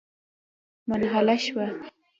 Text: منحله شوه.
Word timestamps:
منحله 0.87 1.37
شوه. 1.45 1.67